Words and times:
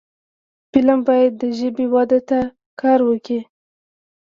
فلم 0.71 0.99
باید 1.07 1.31
د 1.41 1.43
ژبې 1.59 1.85
وده 1.93 2.19
ته 2.29 2.39
کار 2.81 2.99
وکړي 3.09 3.39